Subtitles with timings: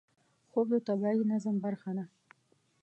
[0.51, 2.05] خوب د طبیعي نظم برخه ده